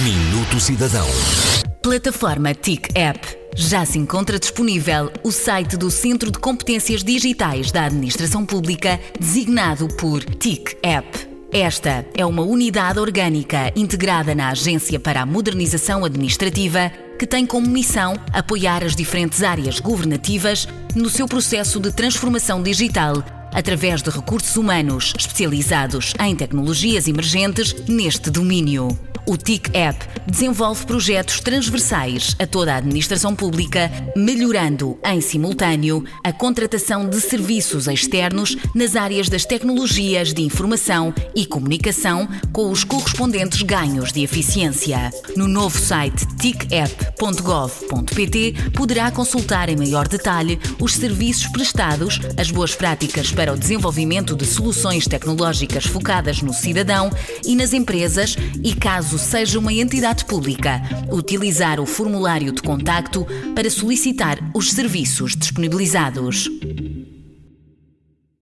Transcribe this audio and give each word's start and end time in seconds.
Minuto 0.00 0.58
Cidadão. 0.58 1.06
Plataforma 1.82 2.54
TIC 2.54 2.88
App. 2.94 3.20
Já 3.54 3.84
se 3.84 3.98
encontra 3.98 4.38
disponível 4.38 5.12
o 5.22 5.30
site 5.30 5.76
do 5.76 5.90
Centro 5.90 6.30
de 6.30 6.38
Competências 6.38 7.04
Digitais 7.04 7.70
da 7.70 7.84
Administração 7.84 8.46
Pública, 8.46 8.98
designado 9.20 9.88
por 9.88 10.24
TIC 10.24 10.78
App. 10.82 11.06
Esta 11.52 12.06
é 12.16 12.24
uma 12.24 12.40
unidade 12.40 12.98
orgânica 12.98 13.70
integrada 13.76 14.34
na 14.34 14.48
Agência 14.48 14.98
para 14.98 15.20
a 15.20 15.26
Modernização 15.26 16.06
Administrativa 16.06 16.90
que 17.18 17.26
tem 17.26 17.44
como 17.44 17.68
missão 17.68 18.14
apoiar 18.32 18.82
as 18.82 18.96
diferentes 18.96 19.42
áreas 19.42 19.78
governativas 19.78 20.66
no 20.96 21.10
seu 21.10 21.28
processo 21.28 21.78
de 21.78 21.92
transformação 21.92 22.62
digital 22.62 23.22
através 23.52 24.00
de 24.00 24.08
recursos 24.08 24.56
humanos 24.56 25.12
especializados 25.18 26.14
em 26.18 26.34
tecnologias 26.34 27.06
emergentes 27.06 27.74
neste 27.86 28.30
domínio. 28.30 29.11
O 29.32 29.36
TIC 29.38 29.74
App 29.74 30.06
desenvolve 30.30 30.84
projetos 30.84 31.40
transversais 31.40 32.36
a 32.38 32.46
toda 32.46 32.74
a 32.74 32.76
administração 32.76 33.34
pública, 33.34 33.90
melhorando 34.14 34.98
em 35.02 35.22
simultâneo 35.22 36.04
a 36.22 36.30
contratação 36.34 37.08
de 37.08 37.18
serviços 37.18 37.86
externos 37.86 38.58
nas 38.74 38.94
áreas 38.94 39.30
das 39.30 39.46
tecnologias 39.46 40.34
de 40.34 40.42
informação 40.42 41.14
e 41.34 41.46
comunicação, 41.46 42.28
com 42.52 42.70
os 42.70 42.84
correspondentes 42.84 43.62
ganhos 43.62 44.12
de 44.12 44.22
eficiência. 44.22 45.10
No 45.34 45.48
novo 45.48 45.78
site 45.78 46.26
ticapp.gov.pt 46.36 46.92
poderá 48.76 49.10
consultar 49.10 49.70
em 49.70 49.76
maior 49.76 50.06
detalhe 50.08 50.60
os 50.78 50.92
serviços 50.92 51.46
prestados, 51.46 52.20
as 52.36 52.50
boas 52.50 52.74
práticas 52.74 53.32
para 53.32 53.54
o 53.54 53.58
desenvolvimento 53.58 54.36
de 54.36 54.44
soluções 54.44 55.06
tecnológicas 55.06 55.86
focadas 55.86 56.42
no 56.42 56.52
cidadão 56.52 57.10
e 57.46 57.56
nas 57.56 57.72
empresas 57.72 58.36
e 58.62 58.74
caso 58.74 59.21
seja 59.22 59.58
uma 59.58 59.72
entidade 59.72 60.24
pública, 60.24 60.82
utilizar 61.10 61.80
o 61.80 61.86
formulário 61.86 62.52
de 62.52 62.60
contacto 62.60 63.26
para 63.54 63.70
solicitar 63.70 64.38
os 64.54 64.72
serviços 64.72 65.34
disponibilizados. 65.36 66.48